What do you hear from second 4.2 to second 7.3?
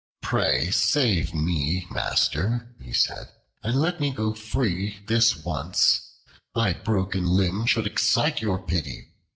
free this once. My broken